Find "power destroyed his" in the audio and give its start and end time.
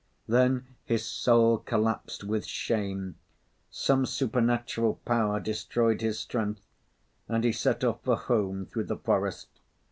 5.05-6.17